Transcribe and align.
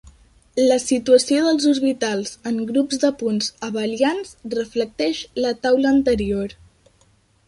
La 0.69 0.75
situació 0.83 1.41
dels 1.47 1.65
orbitals 1.71 2.31
en 2.51 2.57
grups 2.71 3.01
de 3.03 3.11
punts 3.19 3.49
abelians 3.67 4.33
reflecteix 4.55 5.21
la 5.45 5.53
taula 5.67 5.93
anterior. 5.97 6.57